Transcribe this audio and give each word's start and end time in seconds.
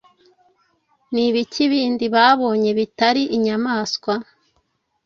Ni 1.13 1.23
ibiki 1.29 1.63
bindi 1.71 2.05
babonye 2.15 2.69
bitari 2.79 3.23
inyamaswa? 3.35 4.13